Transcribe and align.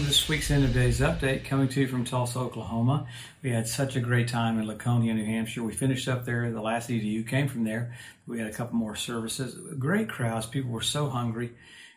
this 0.00 0.28
week's 0.28 0.50
End 0.50 0.64
of 0.64 0.72
Days 0.72 0.98
Update 0.98 1.44
coming 1.44 1.68
to 1.68 1.80
you 1.80 1.86
from 1.86 2.04
Tulsa, 2.04 2.40
Oklahoma. 2.40 3.06
We 3.42 3.50
had 3.50 3.68
such 3.68 3.94
a 3.94 4.00
great 4.00 4.26
time 4.26 4.58
in 4.58 4.66
Laconia, 4.66 5.14
New 5.14 5.24
Hampshire. 5.24 5.62
We 5.62 5.72
finished 5.72 6.08
up 6.08 6.24
there. 6.24 6.50
The 6.50 6.60
last 6.60 6.90
EDU 6.90 7.28
came 7.28 7.46
from 7.46 7.62
there. 7.62 7.94
We 8.26 8.40
had 8.40 8.48
a 8.48 8.52
couple 8.52 8.76
more 8.76 8.96
services. 8.96 9.56
Great 9.78 10.08
crowds. 10.08 10.46
People 10.46 10.72
were 10.72 10.80
so 10.80 11.08
hungry. 11.08 11.52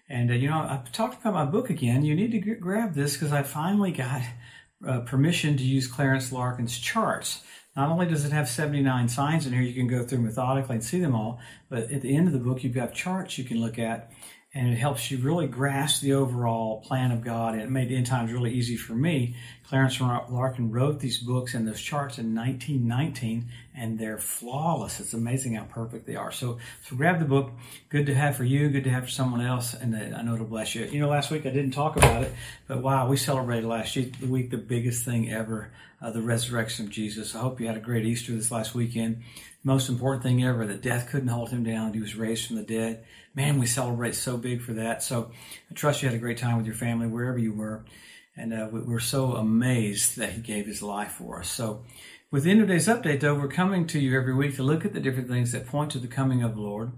And, 0.10 0.30
uh, 0.30 0.36
you 0.36 0.48
know, 0.48 0.60
I've 0.60 0.92
talked 0.92 1.21
about 1.21 1.34
my 1.34 1.46
book 1.46 1.71
again. 1.71 2.06
You 2.06 2.14
need 2.14 2.34
to 2.34 2.56
grab 2.56 2.94
this 2.94 3.14
because 3.14 3.32
I 3.32 3.42
finally 3.42 3.94
got 3.94 4.21
uh, 4.88 5.00
permission 5.00 5.57
to 5.57 5.64
use 5.64 5.88
Clarence 5.88 6.32
Larkin's 6.32 6.78
charts. 6.78 7.42
Not 7.75 7.89
only 7.89 8.06
does 8.06 8.25
it 8.25 8.32
have 8.32 8.48
79 8.48 9.10
signs 9.10 9.48
in 9.48 9.54
here, 9.54 9.64
you 9.64 9.74
can 9.74 9.88
go 9.88 10.04
through 10.04 10.20
methodically 10.20 10.75
and 10.75 10.84
see 10.84 11.00
them 11.00 11.16
all, 11.16 11.39
but 11.68 11.92
at 11.92 12.02
the 12.02 12.16
end 12.16 12.28
of 12.28 12.34
the 12.34 12.39
book, 12.39 12.64
you've 12.64 12.75
got 12.75 12.93
charts 12.93 13.39
you 13.39 13.43
can 13.43 13.60
look 13.60 13.79
at 13.79 14.11
and 14.57 14.74
it 14.74 14.78
helps 14.78 15.11
you 15.11 15.20
really 15.20 15.46
grasp 15.46 16.02
the 16.02 16.14
overall 16.14 16.82
plan 16.82 17.11
of 17.11 17.24
God. 17.24 17.54
And 17.54 17.61
it 17.61 17.70
made 17.70 17.89
the 17.89 17.96
end 17.96 18.07
times 18.07 18.32
really 18.32 18.52
easy 18.52 18.75
for 18.75 18.93
me. 18.93 19.36
Clarence 19.70 20.02
Larkin 20.02 20.71
wrote 20.71 21.00
these 21.00 21.20
books 21.20 21.54
and 21.54 21.68
those 21.68 21.80
charts 21.80 22.18
in 22.18 22.33
1919, 22.33 23.50
and 23.75 24.00
they're 24.00 24.18
flawless. 24.18 25.00
It's 25.00 25.14
amazing 25.14 25.54
how 25.54 25.66
perfect 25.66 26.07
they 26.07 26.16
are. 26.16 26.32
So, 26.32 26.57
so 26.83 26.96
grab 26.96 27.20
the 27.20 27.25
book. 27.25 27.52
Good 27.89 28.07
to 28.07 28.16
have 28.16 28.36
for 28.36 28.46
you. 28.46 28.70
Good 28.70 28.86
to 28.86 28.89
have 28.89 29.04
for 29.04 29.11
someone 29.11 29.42
else, 29.42 29.75
and 29.75 29.96
I 29.96 30.24
know 30.24 30.33
it'll 30.33 30.47
bless 30.47 30.74
you. 30.74 30.86
You 30.86 31.02
know, 31.02 31.10
last 31.10 31.30
week 31.30 31.46
I 31.46 31.50
didn't 31.50 31.71
talk 31.71 31.96
about 31.96 32.23
it, 32.23 32.33
but 32.67 32.81
wow, 32.81 33.08
we 33.08 33.17
celebrated 33.17 33.67
last 33.67 33.95
week 33.95 34.50
the 34.50 34.58
biggest 34.58 35.05
thing 35.05 35.31
ever, 35.31 35.72
uh, 36.02 36.11
the 36.11 36.22
resurrection 36.22 36.86
of 36.86 36.92
Jesus. 36.92 37.36
I 37.36 37.39
hope 37.39 37.59
you 37.59 37.67
had 37.67 37.78
a 37.78 37.81
great 37.81 38.05
Easter 38.05 38.33
this 38.33 38.52
last 38.52 38.75
weekend 38.75 39.23
most 39.67 39.89
important 39.89 40.23
thing 40.23 40.42
ever 40.45 40.66
that 40.66 40.81
death 40.81 41.09
couldn't 41.09 41.28
hold 41.28 41.50
him 41.50 41.61
down. 41.61 41.94
He 41.94 42.00
was 42.00 42.16
raised 42.16 42.47
from 42.47 42.55
the 42.55 42.64
dead. 42.64 43.03
Man, 43.36 43.59
we 43.59 43.66
celebrate 43.66 44.16
so 44.16 44.38
big 44.38 44.61
for 44.61 44.72
that. 44.73 45.03
So 45.03 45.30
I 45.69 45.73
trust 45.73 46.02
you 46.02 46.07
had 46.07 46.16
a 46.16 46.22
great 46.22 46.38
time 46.38 46.55
with 46.55 46.66
your 46.66 46.73
family 46.73 47.05
wherever 47.05 47.38
you 47.38 47.52
were. 47.52 47.83
And 48.38 48.53
uh, 48.53 48.69
we're 48.72 48.99
so 48.99 49.33
amazed 49.33 50.17
that 50.17 50.31
he 50.31 50.41
gave 50.41 50.67
his 50.67 50.81
life 50.81 51.11
for 51.11 51.41
us. 51.41 51.49
So 51.49 51.83
with 52.31 52.44
the 52.44 52.52
end 52.52 52.61
of 52.61 52.69
day's 52.69 52.88
update, 52.88 53.19
though, 53.19 53.35
we're 53.35 53.50
coming 53.50 53.85
to 53.88 54.00
you 54.00 54.17
every 54.17 54.33
week 54.33 54.55
to 54.55 54.63
look 54.63 54.85
at 54.85 54.94
the 54.94 55.02
different 55.02 55.27
things 55.27 55.52
that 55.52 55.67
point 55.67 55.91
to 55.91 56.00
the 56.00 56.07
coming 56.07 56.44
of 56.44 56.55
the 56.55 56.61
Lord. 56.61 56.94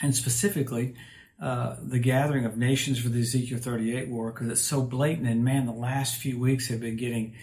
And 0.00 0.16
specifically, 0.16 0.94
uh, 1.42 1.76
the 1.82 1.98
gathering 1.98 2.46
of 2.46 2.56
nations 2.56 2.98
for 2.98 3.10
the 3.10 3.20
Ezekiel 3.20 3.58
38 3.58 4.08
war, 4.08 4.32
because 4.32 4.48
it's 4.48 4.62
so 4.62 4.80
blatant. 4.80 5.28
And 5.28 5.44
man, 5.44 5.66
the 5.66 5.72
last 5.72 6.16
few 6.16 6.38
weeks 6.38 6.68
have 6.68 6.80
been 6.80 6.96
getting 6.96 7.34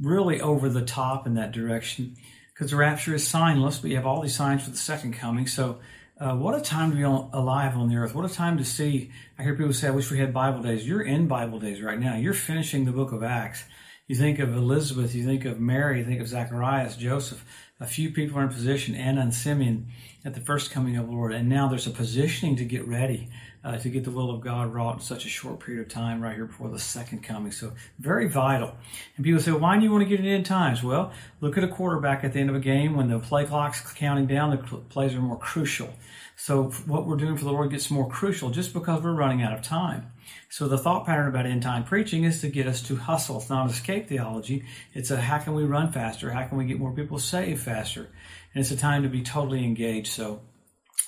really 0.00 0.40
over 0.40 0.68
the 0.68 0.84
top 0.84 1.26
in 1.26 1.34
that 1.34 1.52
direction 1.52 2.16
because 2.52 2.70
the 2.70 2.76
rapture 2.76 3.14
is 3.14 3.24
signless, 3.24 3.80
but 3.80 3.90
you 3.90 3.96
have 3.96 4.06
all 4.06 4.20
these 4.20 4.34
signs 4.34 4.64
for 4.64 4.70
the 4.70 4.76
second 4.76 5.12
coming. 5.12 5.46
So, 5.46 5.78
uh, 6.20 6.34
what 6.34 6.56
a 6.56 6.60
time 6.60 6.90
to 6.90 6.96
be 6.96 7.04
alive 7.04 7.76
on 7.76 7.88
the 7.88 7.94
earth. 7.94 8.12
What 8.12 8.28
a 8.28 8.34
time 8.34 8.58
to 8.58 8.64
see. 8.64 9.12
I 9.38 9.44
hear 9.44 9.54
people 9.54 9.72
say, 9.72 9.86
I 9.86 9.92
wish 9.92 10.10
we 10.10 10.18
had 10.18 10.34
Bible 10.34 10.62
days. 10.62 10.84
You're 10.84 11.02
in 11.02 11.28
Bible 11.28 11.60
days 11.60 11.80
right 11.80 11.98
now. 11.98 12.16
You're 12.16 12.34
finishing 12.34 12.84
the 12.84 12.90
book 12.90 13.12
of 13.12 13.22
Acts. 13.22 13.62
You 14.08 14.16
think 14.16 14.40
of 14.40 14.56
Elizabeth, 14.56 15.14
you 15.14 15.24
think 15.24 15.44
of 15.44 15.60
Mary, 15.60 15.98
you 15.98 16.04
think 16.04 16.20
of 16.20 16.26
Zacharias, 16.26 16.96
Joseph. 16.96 17.44
A 17.78 17.86
few 17.86 18.10
people 18.10 18.38
are 18.38 18.42
in 18.42 18.48
position, 18.48 18.96
Anna 18.96 19.20
and 19.20 19.32
Simeon 19.32 19.92
at 20.24 20.34
the 20.34 20.40
first 20.40 20.72
coming 20.72 20.96
of 20.96 21.06
the 21.06 21.12
Lord. 21.12 21.32
And 21.32 21.48
now 21.48 21.68
there's 21.68 21.86
a 21.86 21.90
positioning 21.90 22.56
to 22.56 22.64
get 22.64 22.88
ready 22.88 23.28
uh, 23.64 23.76
to 23.78 23.88
get 23.88 24.04
the 24.04 24.10
will 24.10 24.30
of 24.30 24.40
God 24.40 24.72
wrought 24.72 24.96
in 24.96 25.00
such 25.00 25.26
a 25.26 25.28
short 25.28 25.60
period 25.60 25.82
of 25.82 25.88
time 25.88 26.20
right 26.20 26.34
here 26.34 26.46
before 26.46 26.68
the 26.68 26.78
second 26.78 27.22
coming. 27.22 27.52
So 27.52 27.72
very 27.98 28.28
vital. 28.28 28.74
And 29.16 29.24
people 29.24 29.40
say, 29.40 29.52
why 29.52 29.76
do 29.76 29.84
you 29.84 29.90
want 29.90 30.02
to 30.02 30.08
get 30.08 30.24
it 30.24 30.26
in 30.26 30.44
times? 30.44 30.82
Well, 30.82 31.12
look 31.40 31.58
at 31.58 31.64
a 31.64 31.68
quarterback 31.68 32.24
at 32.24 32.32
the 32.32 32.40
end 32.40 32.50
of 32.50 32.56
a 32.56 32.60
game 32.60 32.96
when 32.96 33.08
the 33.08 33.18
play 33.18 33.44
clock's 33.44 33.80
counting 33.92 34.26
down, 34.26 34.50
the 34.50 34.56
plays 34.56 35.14
are 35.14 35.20
more 35.20 35.38
crucial. 35.38 35.90
So 36.36 36.70
what 36.86 37.04
we're 37.04 37.16
doing 37.16 37.36
for 37.36 37.44
the 37.44 37.50
Lord 37.50 37.70
gets 37.70 37.90
more 37.90 38.08
crucial 38.08 38.50
just 38.50 38.72
because 38.72 39.02
we're 39.02 39.12
running 39.12 39.42
out 39.42 39.52
of 39.52 39.62
time. 39.62 40.12
So 40.48 40.68
the 40.68 40.78
thought 40.78 41.04
pattern 41.04 41.26
about 41.26 41.46
end 41.46 41.62
time 41.62 41.82
preaching 41.82 42.22
is 42.22 42.40
to 42.42 42.48
get 42.48 42.68
us 42.68 42.80
to 42.82 42.96
hustle. 42.96 43.38
It's 43.38 43.50
not 43.50 43.68
escape 43.68 44.08
theology. 44.08 44.64
It's 44.94 45.10
a 45.10 45.20
how 45.20 45.38
can 45.38 45.54
we 45.54 45.64
run 45.64 45.90
faster? 45.90 46.30
How 46.30 46.44
can 46.44 46.56
we 46.56 46.64
get 46.64 46.78
more 46.78 46.92
people 46.92 47.18
saved 47.18 47.62
faster? 47.62 48.08
And 48.54 48.60
it's 48.60 48.70
a 48.70 48.76
time 48.76 49.02
to 49.02 49.08
be 49.08 49.22
totally 49.22 49.64
engaged. 49.64 50.12
So 50.12 50.40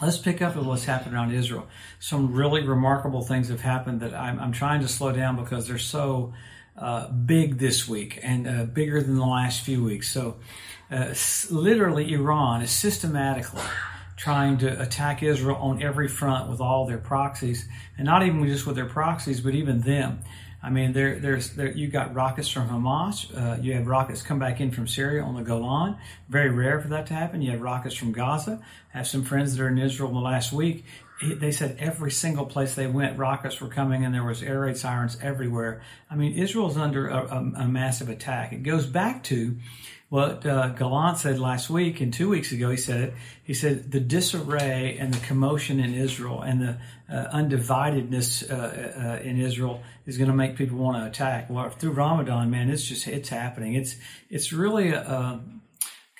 Let's 0.00 0.16
pick 0.16 0.40
up 0.40 0.56
with 0.56 0.64
what's 0.64 0.84
happened 0.84 1.14
around 1.14 1.32
Israel. 1.32 1.68
Some 1.98 2.32
really 2.32 2.66
remarkable 2.66 3.20
things 3.22 3.48
have 3.50 3.60
happened 3.60 4.00
that 4.00 4.14
I'm, 4.14 4.40
I'm 4.40 4.52
trying 4.52 4.80
to 4.80 4.88
slow 4.88 5.12
down 5.12 5.36
because 5.36 5.68
they're 5.68 5.76
so 5.76 6.32
uh, 6.78 7.10
big 7.10 7.58
this 7.58 7.86
week 7.86 8.18
and 8.22 8.48
uh, 8.48 8.64
bigger 8.64 9.02
than 9.02 9.16
the 9.16 9.26
last 9.26 9.60
few 9.60 9.84
weeks. 9.84 10.10
So, 10.10 10.36
uh, 10.90 11.14
literally, 11.50 12.14
Iran 12.14 12.62
is 12.62 12.70
systematically 12.70 13.60
trying 14.16 14.56
to 14.58 14.80
attack 14.80 15.22
Israel 15.22 15.56
on 15.56 15.82
every 15.82 16.08
front 16.08 16.50
with 16.50 16.60
all 16.60 16.86
their 16.86 16.98
proxies, 16.98 17.68
and 17.98 18.06
not 18.06 18.22
even 18.22 18.46
just 18.46 18.66
with 18.66 18.76
their 18.76 18.86
proxies, 18.86 19.40
but 19.40 19.54
even 19.54 19.80
them. 19.80 20.20
I 20.62 20.68
mean, 20.68 20.92
there, 20.92 21.18
there's 21.18 21.50
there, 21.50 21.70
you 21.70 21.88
got 21.88 22.14
rockets 22.14 22.48
from 22.48 22.68
Hamas. 22.68 23.34
Uh, 23.36 23.60
you 23.62 23.72
have 23.74 23.86
rockets 23.86 24.22
come 24.22 24.38
back 24.38 24.60
in 24.60 24.70
from 24.70 24.86
Syria 24.86 25.22
on 25.22 25.34
the 25.34 25.42
Golan. 25.42 25.96
Very 26.28 26.50
rare 26.50 26.80
for 26.80 26.88
that 26.88 27.06
to 27.06 27.14
happen. 27.14 27.40
You 27.40 27.52
have 27.52 27.62
rockets 27.62 27.94
from 27.94 28.12
Gaza. 28.12 28.60
I 28.92 28.98
have 28.98 29.06
some 29.06 29.24
friends 29.24 29.56
that 29.56 29.62
are 29.62 29.68
in 29.68 29.78
Israel 29.78 30.10
in 30.10 30.14
the 30.14 30.20
last 30.20 30.52
week. 30.52 30.84
They 31.22 31.52
said 31.52 31.76
every 31.78 32.10
single 32.10 32.46
place 32.46 32.74
they 32.74 32.86
went, 32.86 33.18
rockets 33.18 33.60
were 33.60 33.68
coming, 33.68 34.04
and 34.04 34.14
there 34.14 34.24
was 34.24 34.42
air 34.42 34.60
raid 34.60 34.78
sirens 34.78 35.18
everywhere. 35.20 35.82
I 36.10 36.14
mean, 36.14 36.32
Israel's 36.32 36.78
under 36.78 37.08
a, 37.08 37.26
a, 37.26 37.52
a 37.64 37.68
massive 37.68 38.08
attack. 38.08 38.52
It 38.52 38.62
goes 38.62 38.86
back 38.86 39.22
to 39.24 39.56
what 40.10 40.44
uh, 40.44 40.68
Gallant 40.70 41.18
said 41.18 41.38
last 41.38 41.70
week 41.70 42.00
and 42.00 42.12
two 42.12 42.28
weeks 42.28 42.50
ago. 42.50 42.68
He 42.68 42.76
said 42.76 43.00
it. 43.00 43.14
He 43.44 43.54
said 43.54 43.90
the 43.90 44.00
disarray 44.00 44.98
and 44.98 45.14
the 45.14 45.24
commotion 45.24 45.80
in 45.80 45.94
Israel 45.94 46.42
and 46.42 46.60
the 46.60 46.78
uh, 47.08 47.30
undividedness 47.32 48.50
uh, 48.50 48.54
uh 48.54 49.22
in 49.22 49.40
Israel 49.40 49.82
is 50.06 50.18
going 50.18 50.28
to 50.28 50.36
make 50.36 50.56
people 50.56 50.78
want 50.78 50.96
to 50.98 51.06
attack. 51.06 51.48
Well, 51.48 51.70
through 51.70 51.92
Ramadan, 51.92 52.50
man, 52.50 52.70
it's 52.70 52.84
just 52.84 53.06
it's 53.06 53.28
happening. 53.28 53.74
It's 53.74 53.96
it's 54.28 54.52
really 54.52 54.90
a, 54.90 55.00
a 55.00 55.40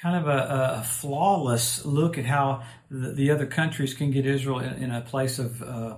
kind 0.01 0.17
of 0.17 0.29
a, 0.29 0.79
a, 0.79 0.83
flawless 0.83 1.85
look 1.85 2.17
at 2.17 2.25
how 2.25 2.63
the, 2.91 3.13
the, 3.13 3.31
other 3.31 3.45
countries 3.45 3.93
can 3.93 4.11
get 4.11 4.25
Israel 4.25 4.59
in, 4.61 4.85
in 4.85 4.91
a 4.91 5.03
place 5.03 5.39
of 5.39 5.63
uh, 5.63 5.97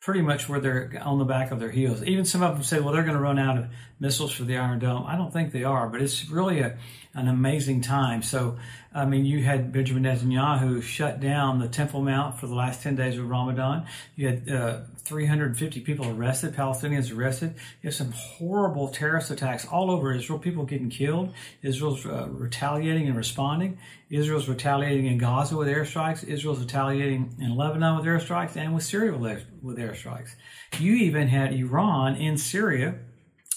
pretty 0.00 0.20
much 0.22 0.48
where 0.48 0.60
they're 0.60 1.02
on 1.02 1.18
the 1.18 1.24
back 1.24 1.50
of 1.50 1.58
their 1.58 1.70
heels. 1.70 2.02
Even 2.02 2.24
some 2.24 2.42
of 2.42 2.54
them 2.54 2.62
say, 2.62 2.80
well, 2.80 2.92
they're 2.92 3.02
going 3.02 3.16
to 3.16 3.20
run 3.20 3.38
out 3.38 3.58
of 3.58 3.66
missiles 3.98 4.32
for 4.32 4.44
the 4.44 4.56
Iron 4.56 4.78
Dome. 4.78 5.04
I 5.06 5.16
don't 5.16 5.32
think 5.32 5.52
they 5.52 5.64
are, 5.64 5.88
but 5.88 6.00
it's 6.00 6.28
really 6.28 6.60
a, 6.60 6.78
an 7.14 7.28
amazing 7.28 7.80
time. 7.80 8.22
So, 8.22 8.56
I 8.96 9.04
mean, 9.04 9.26
you 9.26 9.44
had 9.44 9.72
Benjamin 9.72 10.04
Netanyahu 10.04 10.82
shut 10.82 11.20
down 11.20 11.58
the 11.58 11.68
Temple 11.68 12.00
Mount 12.00 12.40
for 12.40 12.46
the 12.46 12.54
last 12.54 12.82
10 12.82 12.96
days 12.96 13.18
of 13.18 13.28
Ramadan. 13.28 13.84
You 14.14 14.28
had 14.28 14.50
uh, 14.50 14.80
350 15.00 15.80
people 15.80 16.08
arrested, 16.08 16.54
Palestinians 16.54 17.14
arrested. 17.14 17.56
You 17.82 17.88
have 17.88 17.94
some 17.94 18.12
horrible 18.12 18.88
terrorist 18.88 19.30
attacks 19.30 19.66
all 19.66 19.90
over 19.90 20.14
Israel, 20.14 20.38
people 20.38 20.64
getting 20.64 20.88
killed. 20.88 21.34
Israel's 21.60 22.06
uh, 22.06 22.28
retaliating 22.30 23.06
and 23.06 23.18
responding. 23.18 23.76
Israel's 24.08 24.48
retaliating 24.48 25.04
in 25.04 25.18
Gaza 25.18 25.58
with 25.58 25.68
airstrikes. 25.68 26.24
Israel's 26.24 26.60
retaliating 26.60 27.36
in 27.38 27.54
Lebanon 27.54 27.96
with 27.96 28.06
airstrikes 28.06 28.56
and 28.56 28.74
with 28.74 28.82
Syria 28.82 29.12
with 29.12 29.76
airstrikes. 29.76 30.30
You 30.78 30.94
even 30.94 31.28
had 31.28 31.52
Iran 31.52 32.16
in 32.16 32.38
Syria 32.38 32.94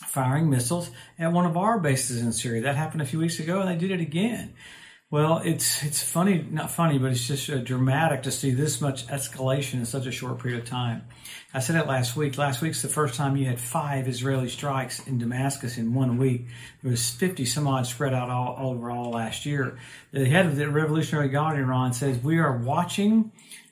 firing 0.05 0.49
missiles 0.49 0.91
at 1.17 1.31
one 1.31 1.45
of 1.45 1.55
our 1.55 1.79
bases 1.79 2.21
in 2.21 2.33
Syria. 2.33 2.63
That 2.63 2.75
happened 2.75 3.01
a 3.01 3.05
few 3.05 3.19
weeks 3.19 3.39
ago, 3.39 3.61
and 3.61 3.69
they 3.69 3.77
did 3.77 3.91
it 3.91 4.01
again. 4.01 4.53
Well, 5.11 5.39
it's 5.43 5.81
it's 5.81 6.03
funny, 6.03 6.45
not 6.51 6.69
funny, 6.69 6.99
but 6.99 7.11
it's 7.11 7.25
just 7.25 7.49
uh, 7.49 7.57
dramatic 7.57 8.21
to 8.23 8.31
see 8.31 8.51
this 8.51 8.79
much 8.79 9.07
escalation 9.07 9.75
in 9.75 9.85
such 9.87 10.05
a 10.05 10.11
short 10.11 10.37
period 10.37 10.61
of 10.61 10.69
time. 10.69 11.01
I 11.51 11.61
said 11.61 11.77
it 11.77 11.87
last 11.87 12.15
week. 12.15 12.37
Last 12.37 12.61
week's 12.61 12.83
the 12.83 12.89
first 12.89 13.15
time 13.15 13.35
you 13.35 13.47
had 13.47 13.59
five 13.59 14.07
Israeli 14.07 14.49
strikes 14.49 14.99
in 15.07 15.17
Damascus 15.17 15.79
in 15.79 15.95
one 15.95 16.19
week. 16.19 16.45
There 16.83 16.91
was 16.91 17.09
50 17.09 17.43
some 17.45 17.67
odd 17.67 17.87
spread 17.87 18.13
out 18.13 18.29
all, 18.29 18.53
all 18.53 18.69
over 18.73 18.91
all 18.91 19.09
last 19.09 19.47
year. 19.47 19.79
The 20.11 20.25
head 20.25 20.45
of 20.45 20.55
the 20.55 20.69
Revolutionary 20.69 21.29
Guard 21.29 21.57
in 21.57 21.63
Iran 21.63 21.93
says, 21.93 22.19
we 22.19 22.37
are 22.37 22.55
watching 22.55 23.31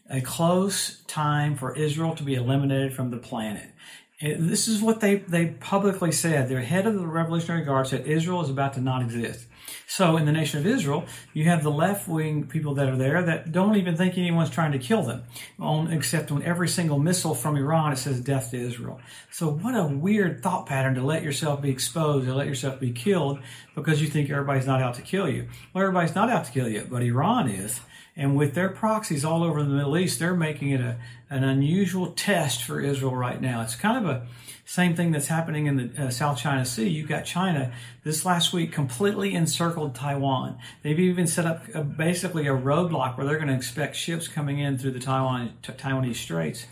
a 0.09 0.21
close 0.21 1.03
time 1.03 1.56
for 1.56 1.75
Israel 1.77 2.15
to 2.15 2.23
be 2.23 2.33
eliminated 2.33 2.95
from 2.95 3.12
the 3.12 3.17
planet. 3.17 3.69
And 4.19 4.49
this 4.49 4.67
is 4.67 4.81
what 4.81 4.99
they, 4.99 5.17
they 5.17 5.47
publicly 5.47 6.11
said. 6.11 6.49
Their 6.49 6.61
head 6.61 6.87
of 6.87 6.95
the 6.95 7.05
Revolutionary 7.05 7.63
Guard 7.63 7.87
said 7.87 8.07
Israel 8.07 8.41
is 8.41 8.49
about 8.49 8.73
to 8.73 8.81
not 8.81 9.03
exist. 9.03 9.45
So 9.85 10.17
in 10.17 10.25
the 10.25 10.31
nation 10.31 10.59
of 10.59 10.65
Israel, 10.65 11.05
you 11.33 11.45
have 11.45 11.61
the 11.61 11.69
left 11.71 12.07
wing 12.07 12.47
people 12.47 12.73
that 12.75 12.89
are 12.89 12.95
there 12.95 13.21
that 13.21 13.51
don't 13.51 13.75
even 13.75 13.95
think 13.95 14.17
anyone's 14.17 14.49
trying 14.49 14.71
to 14.71 14.79
kill 14.79 15.03
them, 15.03 15.23
on, 15.59 15.91
except 15.91 16.31
on 16.31 16.41
every 16.43 16.67
single 16.67 16.97
missile 16.97 17.35
from 17.35 17.57
Iran, 17.57 17.93
it 17.93 17.97
says 17.97 18.19
death 18.19 18.51
to 18.51 18.57
Israel. 18.57 18.99
So 19.29 19.49
what 19.49 19.75
a 19.75 19.85
weird 19.85 20.41
thought 20.41 20.65
pattern 20.65 20.95
to 20.95 21.03
let 21.03 21.21
yourself 21.21 21.61
be 21.61 21.69
exposed, 21.69 22.25
to 22.25 22.33
let 22.33 22.47
yourself 22.47 22.79
be 22.79 22.91
killed 22.91 23.39
because 23.75 24.01
you 24.01 24.07
think 24.07 24.29
everybody's 24.29 24.67
not 24.67 24.81
out 24.81 24.95
to 24.95 25.01
kill 25.01 25.29
you. 25.29 25.47
Well, 25.73 25.83
everybody's 25.83 26.15
not 26.15 26.29
out 26.29 26.45
to 26.45 26.51
kill 26.51 26.67
you, 26.67 26.87
but 26.89 27.03
Iran 27.03 27.49
is. 27.49 27.81
And 28.17 28.35
with 28.35 28.55
their 28.55 28.69
proxies 28.69 29.23
all 29.23 29.43
over 29.43 29.61
the 29.61 29.69
Middle 29.69 29.95
East, 29.95 30.17
they're 30.17 30.35
making 30.35 30.71
it 30.71 30.81
a, 30.81 30.97
an 31.29 31.43
unusual 31.43 32.07
test 32.07 32.63
for 32.63 32.81
Israel 32.81 33.15
right 33.15 33.39
now. 33.39 33.61
It's 33.61 33.75
kind 33.75 34.03
of 34.03 34.09
a 34.09 34.27
same 34.65 34.95
thing 34.95 35.11
that's 35.11 35.27
happening 35.27 35.67
in 35.67 35.77
the 35.77 36.07
uh, 36.07 36.09
South 36.09 36.39
China 36.39 36.65
Sea. 36.65 36.89
You've 36.89 37.07
got 37.07 37.23
China 37.23 37.71
this 38.03 38.25
last 38.25 38.51
week 38.51 38.73
completely 38.73 39.33
encircled 39.33 39.95
Taiwan. 39.95 40.57
They've 40.83 40.99
even 40.99 41.25
set 41.25 41.45
up 41.45 41.63
a, 41.73 41.83
basically 41.83 42.47
a 42.47 42.51
roadblock 42.51 43.17
where 43.17 43.25
they're 43.25 43.37
going 43.37 43.47
to 43.47 43.55
expect 43.55 43.95
ships 43.95 44.27
coming 44.27 44.59
in 44.59 44.77
through 44.77 44.91
the 44.91 44.99
Taiwan, 44.99 45.53
Taiwanese 45.63 46.17
Straits. 46.17 46.65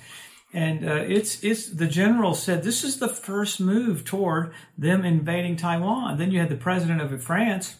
And 0.51 0.87
uh, 0.87 1.05
it's 1.07 1.43
it's 1.43 1.67
the 1.67 1.87
general 1.87 2.33
said 2.33 2.63
this 2.63 2.83
is 2.83 2.99
the 2.99 3.09
first 3.09 3.59
move 3.59 4.03
toward 4.03 4.53
them 4.77 5.05
invading 5.05 5.57
Taiwan. 5.57 6.17
Then 6.17 6.31
you 6.31 6.39
had 6.39 6.49
the 6.49 6.55
president 6.55 7.01
of 7.01 7.23
France 7.23 7.75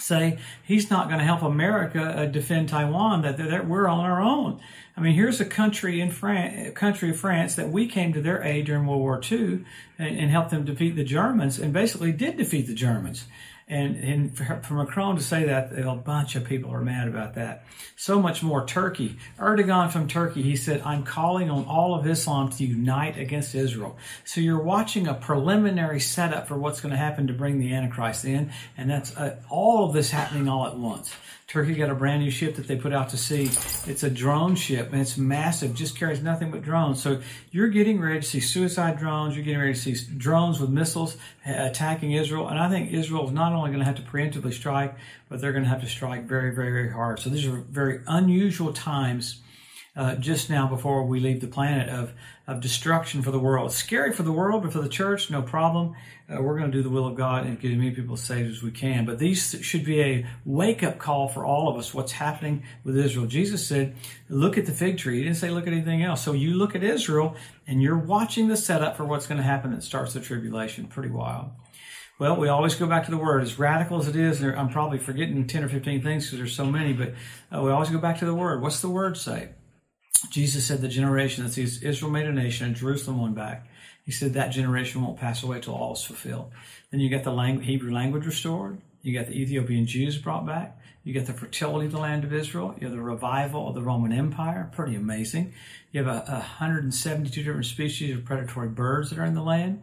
say 0.00 0.38
he's 0.62 0.90
not 0.90 1.08
going 1.08 1.18
to 1.18 1.24
help 1.24 1.42
America 1.42 2.02
uh, 2.02 2.26
defend 2.26 2.68
Taiwan. 2.68 3.22
That, 3.22 3.36
that 3.38 3.68
we're 3.68 3.88
on 3.88 4.04
our 4.04 4.20
own. 4.20 4.60
I 4.96 5.00
mean, 5.00 5.14
here's 5.14 5.40
a 5.40 5.44
country 5.44 6.00
in 6.00 6.10
France, 6.10 6.76
country 6.76 7.10
of 7.10 7.18
France 7.18 7.54
that 7.54 7.70
we 7.70 7.86
came 7.86 8.12
to 8.12 8.20
their 8.20 8.42
aid 8.42 8.66
during 8.66 8.86
World 8.86 9.00
War 9.00 9.20
II 9.30 9.64
and, 9.98 10.18
and 10.18 10.30
helped 10.30 10.50
them 10.50 10.64
defeat 10.64 10.96
the 10.96 11.04
Germans, 11.04 11.58
and 11.58 11.72
basically 11.72 12.12
did 12.12 12.36
defeat 12.36 12.66
the 12.66 12.74
Germans. 12.74 13.26
And, 13.72 13.96
and 13.96 14.36
for, 14.36 14.74
Macron 14.74 15.16
to 15.16 15.22
say 15.22 15.44
that, 15.46 15.72
a 15.72 15.94
bunch 15.94 16.36
of 16.36 16.44
people 16.44 16.70
are 16.70 16.82
mad 16.82 17.08
about 17.08 17.36
that. 17.36 17.64
So 17.96 18.20
much 18.20 18.42
more 18.42 18.66
Turkey. 18.66 19.16
Erdogan 19.38 19.90
from 19.90 20.08
Turkey, 20.08 20.42
he 20.42 20.56
said, 20.56 20.82
I'm 20.84 21.04
calling 21.04 21.48
on 21.48 21.64
all 21.64 21.94
of 21.94 22.06
Islam 22.06 22.50
to 22.50 22.64
unite 22.64 23.16
against 23.16 23.54
Israel. 23.54 23.96
So 24.26 24.42
you're 24.42 24.62
watching 24.62 25.06
a 25.06 25.14
preliminary 25.14 26.00
setup 26.00 26.48
for 26.48 26.58
what's 26.58 26.82
going 26.82 26.92
to 26.92 26.98
happen 26.98 27.28
to 27.28 27.32
bring 27.32 27.60
the 27.60 27.72
Antichrist 27.72 28.26
in. 28.26 28.52
And 28.76 28.90
that's 28.90 29.16
uh, 29.16 29.36
all 29.48 29.86
of 29.86 29.94
this 29.94 30.10
happening 30.10 30.48
all 30.48 30.66
at 30.66 30.76
once. 30.76 31.10
Turkey 31.52 31.74
got 31.74 31.90
a 31.90 31.94
brand 31.94 32.22
new 32.22 32.30
ship 32.30 32.56
that 32.56 32.66
they 32.66 32.76
put 32.76 32.94
out 32.94 33.10
to 33.10 33.18
sea. 33.18 33.50
It's 33.86 34.02
a 34.02 34.08
drone 34.08 34.54
ship 34.54 34.90
and 34.90 35.02
it's 35.02 35.18
massive, 35.18 35.74
just 35.74 35.98
carries 35.98 36.22
nothing 36.22 36.50
but 36.50 36.62
drones. 36.62 37.02
So 37.02 37.20
you're 37.50 37.68
getting 37.68 38.00
ready 38.00 38.20
to 38.20 38.26
see 38.26 38.40
suicide 38.40 38.98
drones. 38.98 39.36
You're 39.36 39.44
getting 39.44 39.60
ready 39.60 39.74
to 39.74 39.78
see 39.78 40.16
drones 40.16 40.60
with 40.60 40.70
missiles 40.70 41.14
attacking 41.44 42.12
Israel. 42.12 42.48
And 42.48 42.58
I 42.58 42.70
think 42.70 42.92
Israel 42.92 43.26
is 43.26 43.32
not 43.32 43.52
only 43.52 43.61
going 43.68 43.80
to 43.80 43.84
have 43.84 43.96
to 43.96 44.02
preemptively 44.02 44.52
strike, 44.52 44.94
but 45.28 45.40
they're 45.40 45.52
going 45.52 45.64
to 45.64 45.70
have 45.70 45.80
to 45.82 45.88
strike 45.88 46.24
very, 46.24 46.54
very, 46.54 46.70
very 46.70 46.92
hard. 46.92 47.20
So 47.20 47.30
these 47.30 47.46
are 47.46 47.56
very 47.56 48.00
unusual 48.06 48.72
times 48.72 49.42
uh, 49.94 50.14
just 50.16 50.48
now 50.48 50.66
before 50.66 51.04
we 51.04 51.20
leave 51.20 51.40
the 51.40 51.46
planet 51.46 51.88
of, 51.88 52.12
of 52.46 52.60
destruction 52.60 53.20
for 53.20 53.30
the 53.30 53.38
world. 53.38 53.66
It's 53.66 53.76
scary 53.76 54.12
for 54.12 54.22
the 54.22 54.32
world, 54.32 54.62
but 54.62 54.72
for 54.72 54.80
the 54.80 54.88
church, 54.88 55.30
no 55.30 55.42
problem. 55.42 55.94
Uh, 56.30 56.40
we're 56.40 56.58
going 56.58 56.70
to 56.70 56.76
do 56.76 56.82
the 56.82 56.88
will 56.88 57.06
of 57.06 57.14
God 57.14 57.44
and 57.44 57.60
get 57.60 57.72
as 57.72 57.76
many 57.76 57.90
people 57.90 58.16
saved 58.16 58.50
as 58.50 58.62
we 58.62 58.70
can. 58.70 59.04
But 59.04 59.18
these 59.18 59.54
should 59.60 59.84
be 59.84 60.00
a 60.00 60.26
wake 60.46 60.82
up 60.82 60.98
call 60.98 61.28
for 61.28 61.44
all 61.44 61.68
of 61.68 61.76
us. 61.76 61.92
What's 61.92 62.12
happening 62.12 62.62
with 62.84 62.96
Israel? 62.96 63.26
Jesus 63.26 63.66
said, 63.66 63.94
"Look 64.30 64.56
at 64.56 64.64
the 64.64 64.72
fig 64.72 64.96
tree." 64.96 65.18
He 65.18 65.24
didn't 65.24 65.36
say 65.36 65.50
look 65.50 65.66
at 65.66 65.74
anything 65.74 66.02
else. 66.02 66.22
So 66.22 66.32
you 66.32 66.54
look 66.54 66.74
at 66.74 66.82
Israel, 66.82 67.36
and 67.66 67.82
you're 67.82 67.98
watching 67.98 68.48
the 68.48 68.56
setup 68.56 68.96
for 68.96 69.04
what's 69.04 69.26
going 69.26 69.38
to 69.38 69.44
happen 69.44 69.72
that 69.72 69.82
starts 69.82 70.14
the 70.14 70.20
tribulation. 70.20 70.86
Pretty 70.86 71.10
wild. 71.10 71.50
Well, 72.22 72.36
we 72.36 72.46
always 72.46 72.76
go 72.76 72.86
back 72.86 73.06
to 73.06 73.10
the 73.10 73.18
word. 73.18 73.42
As 73.42 73.58
radical 73.58 73.98
as 73.98 74.06
it 74.06 74.14
is, 74.14 74.40
I'm 74.42 74.68
probably 74.68 74.98
forgetting 74.98 75.44
10 75.44 75.64
or 75.64 75.68
15 75.68 76.02
things 76.02 76.26
because 76.26 76.38
there's 76.38 76.54
so 76.54 76.64
many, 76.64 76.92
but 76.92 77.14
uh, 77.52 77.60
we 77.60 77.72
always 77.72 77.90
go 77.90 77.98
back 77.98 78.20
to 78.20 78.24
the 78.24 78.32
word. 78.32 78.62
What's 78.62 78.80
the 78.80 78.88
word 78.88 79.16
say? 79.16 79.48
Jesus 80.30 80.64
said 80.64 80.82
the 80.82 80.86
generation 80.86 81.42
that 81.42 81.50
sees 81.50 81.82
Israel 81.82 82.12
made 82.12 82.26
a 82.26 82.32
nation 82.32 82.68
and 82.68 82.76
Jerusalem 82.76 83.20
won 83.20 83.34
back, 83.34 83.66
he 84.04 84.12
said 84.12 84.34
that 84.34 84.50
generation 84.50 85.02
won't 85.02 85.18
pass 85.18 85.42
away 85.42 85.60
till 85.60 85.74
all 85.74 85.94
is 85.94 86.04
fulfilled. 86.04 86.52
Then 86.92 87.00
you 87.00 87.08
get 87.08 87.24
the 87.24 87.36
Hebrew 87.60 87.92
language 87.92 88.24
restored. 88.24 88.78
You 89.02 89.18
got 89.18 89.26
the 89.26 89.36
Ethiopian 89.36 89.86
Jews 89.86 90.16
brought 90.16 90.46
back. 90.46 90.78
You 91.02 91.12
get 91.12 91.26
the 91.26 91.32
fertility 91.32 91.86
of 91.86 91.92
the 91.92 91.98
land 91.98 92.22
of 92.22 92.32
Israel. 92.32 92.76
You 92.78 92.86
have 92.86 92.96
the 92.96 93.02
revival 93.02 93.68
of 93.68 93.74
the 93.74 93.82
Roman 93.82 94.12
Empire. 94.12 94.70
Pretty 94.72 94.94
amazing. 94.94 95.54
You 95.90 96.04
have 96.04 96.28
a, 96.28 96.30
172 96.30 97.42
different 97.42 97.66
species 97.66 98.16
of 98.16 98.24
predatory 98.24 98.68
birds 98.68 99.10
that 99.10 99.18
are 99.18 99.24
in 99.24 99.34
the 99.34 99.42
land. 99.42 99.82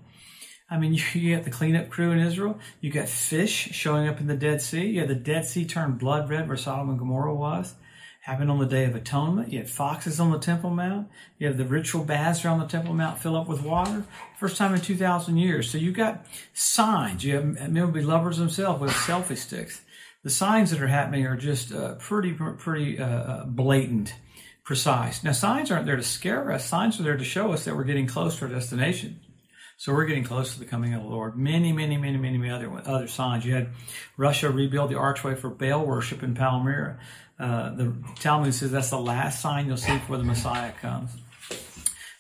I 0.69 0.77
mean, 0.77 0.94
you, 1.13 1.36
get 1.36 1.44
the 1.44 1.51
cleanup 1.51 1.89
crew 1.89 2.12
in 2.12 2.19
Israel. 2.19 2.60
You 2.81 2.92
got 2.92 3.10
fish 3.10 3.69
showing 3.71 4.07
up 4.07 4.19
in 4.19 4.27
the 4.27 4.36
Dead 4.36 4.62
Sea. 4.62 4.86
You 4.86 5.00
have 5.00 5.10
the 5.10 5.16
Dead 5.16 5.45
Sea 5.45 5.66
turned 5.66 6.00
blood 6.00 6.30
red 6.30 6.48
where 6.48 6.57
Sodom 6.57 6.89
and 6.89 7.00
Gomorrah 7.00 7.33
was 7.33 7.75
happened 8.21 8.51
on 8.51 8.60
the 8.60 8.66
Day 8.66 8.86
of 8.86 8.95
Atonement. 8.95 9.51
You 9.51 9.60
had 9.60 9.69
foxes 9.69 10.19
on 10.19 10.31
the 10.31 10.39
Temple 10.39 10.69
Mount. 10.69 11.07
You 11.39 11.48
have 11.48 11.57
the 11.57 11.66
ritual 11.66 12.04
baths 12.04 12.44
around 12.44 12.60
the 12.60 12.68
Temple 12.68 12.94
Mount 12.94 13.18
fill 13.18 13.36
up 13.36 13.48
with 13.48 13.63
water. 13.63 14.04
First 14.38 14.57
time 14.57 14.75
in 14.75 14.81
2,000 14.81 15.38
years. 15.38 15.69
So 15.69 15.77
you 15.77 15.92
got 15.92 16.25
signs. 16.54 17.24
You 17.24 17.36
have 17.36 17.71
men 17.71 17.92
be 17.92 18.01
lovers 18.01 18.38
themselves 18.38 18.81
with 18.81 18.92
selfie 18.92 19.38
sticks. 19.38 19.81
The 20.24 20.30
signs 20.30 20.69
that 20.71 20.81
are 20.81 20.88
happening 20.88 21.25
are 21.25 21.38
just 21.38 21.74
uh, 21.74 21.95
pretty, 21.95 22.33
pretty 22.33 23.00
uh, 23.00 23.07
uh, 23.07 23.45
blatant, 23.45 24.13
precise. 24.63 25.24
Now, 25.24 25.31
signs 25.31 25.71
aren't 25.71 25.86
there 25.86 25.95
to 25.95 26.04
scare 26.04 26.51
us. 26.51 26.66
Signs 26.66 27.00
are 27.00 27.04
there 27.04 27.18
to 27.18 27.24
show 27.24 27.54
us 27.54 27.66
that 27.66 27.75
we're 27.75 27.86
getting 27.86 28.06
close 28.06 28.38
to 28.38 28.45
our 28.45 28.51
destination. 28.51 29.21
So 29.80 29.94
we're 29.94 30.08
getting 30.08 30.26
close 30.26 30.56
to 30.56 30.60
the 30.60 30.66
coming 30.66 30.94
of 30.94 31.04
the 31.04 31.08
Lord. 31.08 31.38
Many, 31.38 31.72
many, 31.72 31.96
many, 31.96 32.18
many 32.18 32.50
other 32.50 32.70
other 32.86 33.08
signs. 33.08 33.46
You 33.46 33.54
had 33.54 33.70
Russia 34.18 34.52
rebuild 34.52 34.90
the 34.90 34.98
archway 34.98 35.36
for 35.36 35.50
Baal 35.50 35.86
worship 35.86 36.22
in 36.22 36.36
Palmyra. 36.36 37.00
Uh, 37.40 37.76
the 37.76 37.94
Talmud 38.20 38.54
says 38.54 38.72
that's 38.72 38.90
the 38.90 39.00
last 39.00 39.42
sign 39.42 39.68
you'll 39.68 39.78
see 39.78 39.94
before 39.94 40.18
the 40.18 40.26
Messiah 40.26 40.74
comes. 40.81 41.12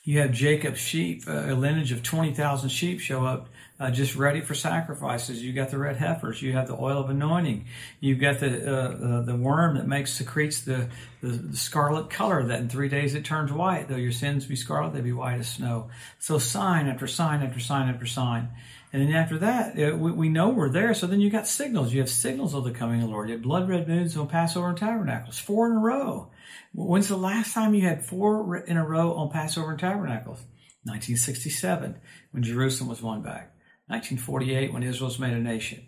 You 0.05 0.19
have 0.19 0.31
Jacob's 0.31 0.79
sheep, 0.79 1.23
uh, 1.27 1.47
a 1.47 1.53
lineage 1.53 1.91
of 1.91 2.01
20,000 2.01 2.69
sheep 2.69 3.01
show 3.01 3.25
up 3.25 3.49
uh, 3.79 3.89
just 3.89 4.15
ready 4.15 4.41
for 4.41 4.53
sacrifices. 4.53 5.41
You 5.41 5.53
got 5.53 5.69
the 5.69 5.77
red 5.77 5.95
heifers. 5.95 6.41
You 6.41 6.51
have 6.53 6.67
the 6.67 6.75
oil 6.75 6.97
of 6.99 7.09
anointing. 7.09 7.65
You've 8.01 8.19
got 8.19 8.39
the 8.39 8.47
uh, 8.47 9.21
the 9.21 9.35
worm 9.35 9.77
that 9.77 9.87
makes 9.87 10.13
secretes 10.13 10.61
the, 10.61 10.89
the, 11.21 11.29
the 11.29 11.57
scarlet 11.57 12.09
color 12.09 12.45
that 12.47 12.59
in 12.59 12.67
three 12.67 12.89
days 12.89 13.15
it 13.15 13.23
turns 13.23 13.53
white. 13.53 13.87
Though 13.87 13.95
your 13.95 14.11
sins 14.11 14.45
be 14.45 14.57
scarlet, 14.57 14.93
they 14.93 15.01
be 15.01 15.13
white 15.13 15.39
as 15.39 15.47
snow. 15.47 15.89
So 16.19 16.39
sign 16.39 16.87
after 16.87 17.07
sign 17.07 17.41
after 17.41 17.59
sign 17.59 17.87
after 17.87 18.05
sign. 18.05 18.49
And 18.91 19.03
then 19.03 19.13
after 19.13 19.37
that, 19.39 19.77
it, 19.77 19.97
we, 19.97 20.11
we, 20.11 20.29
know 20.29 20.49
we're 20.49 20.71
there. 20.71 20.95
So 20.95 21.05
then 21.05 21.21
you 21.21 21.29
got 21.29 21.47
signals. 21.47 21.93
You 21.93 21.99
have 21.99 22.09
signals 22.09 22.55
of 22.55 22.63
the 22.63 22.71
coming 22.71 23.01
of 23.01 23.07
the 23.07 23.13
Lord. 23.13 23.29
You 23.29 23.35
have 23.35 23.43
blood 23.43 23.69
red 23.69 23.87
moons 23.87 24.17
on 24.17 24.27
Passover 24.27 24.69
and 24.69 24.77
Tabernacles, 24.77 25.37
four 25.37 25.67
in 25.67 25.73
a 25.73 25.79
row. 25.79 26.31
When's 26.73 27.07
the 27.07 27.15
last 27.15 27.53
time 27.53 27.75
you 27.75 27.81
had 27.81 28.03
four 28.03 28.57
in 28.57 28.77
a 28.77 28.85
row 28.85 29.13
on 29.13 29.29
Passover 29.29 29.71
and 29.71 29.79
Tabernacles? 29.79 30.39
1967, 30.83 31.99
when 32.31 32.41
Jerusalem 32.41 32.89
was 32.89 33.01
won 33.01 33.21
back. 33.21 33.53
1948, 33.89 34.73
when 34.73 34.83
Israel 34.83 35.07
was 35.07 35.19
made 35.19 35.33
a 35.33 35.39
nation. 35.39 35.85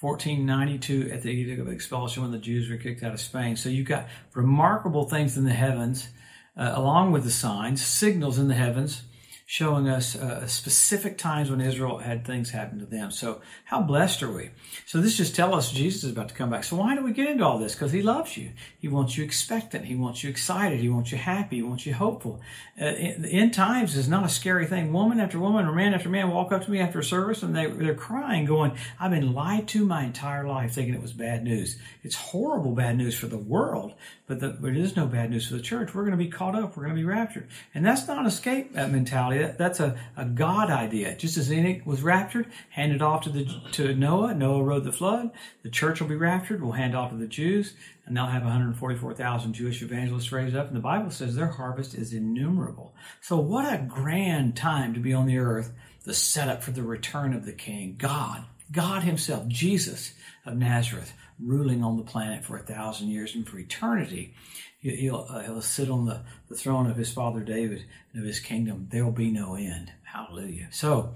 1492 0.00 1.10
at 1.12 1.22
the 1.22 1.30
Edict 1.30 1.60
of 1.60 1.68
Expulsion 1.68 2.22
when 2.22 2.32
the 2.32 2.38
Jews 2.38 2.68
were 2.68 2.76
kicked 2.76 3.02
out 3.02 3.14
of 3.14 3.20
Spain. 3.20 3.56
So 3.56 3.68
you've 3.68 3.86
got 3.86 4.08
remarkable 4.34 5.08
things 5.08 5.36
in 5.36 5.44
the 5.44 5.52
heavens, 5.52 6.08
uh, 6.56 6.72
along 6.74 7.12
with 7.12 7.24
the 7.24 7.30
signs, 7.30 7.84
signals 7.84 8.38
in 8.38 8.48
the 8.48 8.54
heavens 8.54 9.02
showing 9.46 9.88
us 9.88 10.16
uh, 10.16 10.46
specific 10.46 11.18
times 11.18 11.50
when 11.50 11.60
Israel 11.60 11.98
had 11.98 12.26
things 12.26 12.50
happen 12.50 12.78
to 12.78 12.86
them. 12.86 13.10
So 13.10 13.42
how 13.66 13.82
blessed 13.82 14.22
are 14.22 14.32
we? 14.32 14.50
So 14.86 15.00
this 15.00 15.18
just 15.18 15.36
tells 15.36 15.54
us 15.54 15.70
Jesus 15.70 16.04
is 16.04 16.12
about 16.12 16.30
to 16.30 16.34
come 16.34 16.48
back. 16.48 16.64
So 16.64 16.76
why 16.76 16.94
do 16.94 17.04
we 17.04 17.12
get 17.12 17.28
into 17.28 17.44
all 17.44 17.58
this? 17.58 17.74
Because 17.74 17.92
he 17.92 18.00
loves 18.00 18.38
you. 18.38 18.52
He 18.78 18.88
wants 18.88 19.18
you 19.18 19.24
expectant. 19.24 19.84
He 19.84 19.96
wants 19.96 20.24
you 20.24 20.30
excited. 20.30 20.80
He 20.80 20.88
wants 20.88 21.12
you 21.12 21.18
happy. 21.18 21.56
He 21.56 21.62
wants 21.62 21.84
you 21.84 21.92
hopeful. 21.92 22.40
Uh, 22.80 22.86
in, 22.86 23.24
end 23.26 23.52
times 23.52 23.96
is 23.96 24.08
not 24.08 24.24
a 24.24 24.30
scary 24.30 24.66
thing. 24.66 24.92
Woman 24.92 25.20
after 25.20 25.38
woman 25.38 25.66
or 25.66 25.72
man 25.72 25.92
after 25.92 26.08
man 26.08 26.30
walk 26.30 26.50
up 26.50 26.64
to 26.64 26.70
me 26.70 26.80
after 26.80 27.00
a 27.00 27.04
service 27.04 27.42
and 27.42 27.54
they, 27.54 27.66
they're 27.66 27.94
crying 27.94 28.46
going, 28.46 28.72
I've 28.98 29.10
been 29.10 29.34
lied 29.34 29.68
to 29.68 29.84
my 29.84 30.04
entire 30.04 30.48
life 30.48 30.72
thinking 30.72 30.94
it 30.94 31.02
was 31.02 31.12
bad 31.12 31.44
news. 31.44 31.78
It's 32.02 32.16
horrible 32.16 32.72
bad 32.72 32.96
news 32.96 33.14
for 33.14 33.26
the 33.26 33.38
world, 33.38 33.92
but, 34.26 34.40
the, 34.40 34.48
but 34.48 34.70
it 34.70 34.78
is 34.78 34.96
no 34.96 35.06
bad 35.06 35.30
news 35.30 35.48
for 35.48 35.54
the 35.54 35.62
church. 35.62 35.94
We're 35.94 36.04
going 36.04 36.16
to 36.18 36.24
be 36.24 36.30
caught 36.30 36.54
up. 36.54 36.76
We're 36.76 36.84
going 36.84 36.96
to 36.96 37.00
be 37.00 37.06
raptured. 37.06 37.48
And 37.74 37.84
that's 37.84 38.08
not 38.08 38.26
escape 38.26 38.72
mentality. 38.72 39.33
That, 39.38 39.58
that's 39.58 39.80
a, 39.80 39.98
a 40.16 40.24
God 40.24 40.70
idea. 40.70 41.16
Just 41.16 41.36
as 41.36 41.52
Enoch 41.52 41.86
was 41.86 42.02
raptured, 42.02 42.50
handed 42.70 43.02
off 43.02 43.22
to 43.22 43.30
the 43.30 43.46
to 43.72 43.94
Noah. 43.94 44.34
Noah 44.34 44.62
rode 44.62 44.84
the 44.84 44.92
flood. 44.92 45.30
The 45.62 45.70
church 45.70 46.00
will 46.00 46.08
be 46.08 46.16
raptured. 46.16 46.62
We'll 46.62 46.72
hand 46.72 46.96
off 46.96 47.10
to 47.10 47.16
the 47.16 47.26
Jews, 47.26 47.74
and 48.06 48.16
they'll 48.16 48.26
have 48.26 48.42
144,000 48.42 49.52
Jewish 49.52 49.82
evangelists 49.82 50.32
raised 50.32 50.56
up. 50.56 50.68
And 50.68 50.76
the 50.76 50.80
Bible 50.80 51.10
says 51.10 51.34
their 51.34 51.48
harvest 51.48 51.94
is 51.94 52.12
innumerable. 52.12 52.94
So 53.20 53.38
what 53.38 53.72
a 53.72 53.78
grand 53.78 54.56
time 54.56 54.94
to 54.94 55.00
be 55.00 55.12
on 55.12 55.26
the 55.26 55.38
earth. 55.38 55.72
The 56.04 56.14
setup 56.14 56.62
for 56.62 56.70
the 56.70 56.82
return 56.82 57.32
of 57.32 57.46
the 57.46 57.52
King, 57.52 57.96
God, 57.96 58.44
God 58.72 59.02
Himself, 59.02 59.46
Jesus 59.48 60.14
of 60.46 60.56
Nazareth, 60.56 61.12
ruling 61.40 61.82
on 61.82 61.96
the 61.96 62.02
planet 62.02 62.44
for 62.44 62.56
a 62.56 62.62
thousand 62.62 63.08
years 63.08 63.34
and 63.34 63.48
for 63.48 63.58
eternity. 63.58 64.34
He'll, 64.78 65.26
uh, 65.28 65.40
he'll 65.40 65.62
sit 65.62 65.88
on 65.88 66.04
the, 66.04 66.22
the 66.48 66.54
throne 66.54 66.90
of 66.90 66.96
his 66.96 67.10
father 67.10 67.40
David 67.40 67.86
and 68.12 68.20
of 68.20 68.26
his 68.26 68.40
kingdom. 68.40 68.88
There 68.90 69.04
will 69.04 69.12
be 69.12 69.30
no 69.30 69.54
end. 69.54 69.90
Hallelujah. 70.02 70.68
So, 70.70 71.14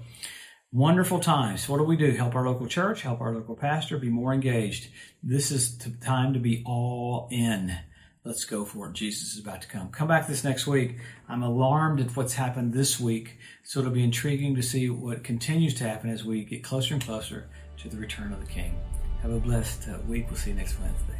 wonderful 0.71 1.19
times. 1.19 1.69
What 1.69 1.77
do 1.77 1.83
we 1.83 1.95
do? 1.95 2.11
Help 2.11 2.35
our 2.35 2.47
local 2.47 2.67
church, 2.67 3.03
help 3.03 3.21
our 3.21 3.33
local 3.33 3.55
pastor, 3.55 3.99
be 3.99 4.09
more 4.09 4.33
engaged. 4.33 4.89
This 5.21 5.51
is 5.51 5.77
the 5.77 5.91
time 6.03 6.33
to 6.33 6.39
be 6.39 6.63
all 6.65 7.27
in. 7.31 7.77
Let's 8.25 8.43
go 8.43 8.65
for 8.65 8.89
it. 8.89 8.93
Jesus 8.93 9.33
is 9.33 9.39
about 9.39 9.61
to 9.61 9.67
come. 9.67 9.89
Come 9.89 10.09
back 10.09 10.27
this 10.27 10.43
next 10.43 10.67
week. 10.67 10.97
I'm 11.29 11.41
alarmed 11.41 12.01
at 12.01 12.15
what's 12.17 12.33
happened 12.33 12.73
this 12.73 12.99
week, 12.99 13.37
so 13.63 13.79
it'll 13.79 13.91
be 13.91 14.03
intriguing 14.03 14.55
to 14.55 14.61
see 14.61 14.89
what 14.89 15.23
continues 15.23 15.73
to 15.75 15.85
happen 15.85 16.09
as 16.09 16.25
we 16.25 16.43
get 16.43 16.61
closer 16.61 16.93
and 16.93 17.03
closer 17.03 17.47
to 17.77 17.87
the 17.87 17.97
return 17.97 18.33
of 18.33 18.41
the 18.41 18.51
King. 18.51 18.77
Have 19.21 19.31
a 19.31 19.39
blessed 19.39 19.87
uh, 19.87 19.99
week. 20.07 20.25
We'll 20.27 20.37
see 20.37 20.49
you 20.49 20.57
next 20.57 20.77
Wednesday. 20.79 21.19